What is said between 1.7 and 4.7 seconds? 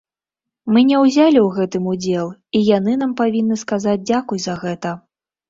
удзел, і яны нам павінны сказаць дзякуй за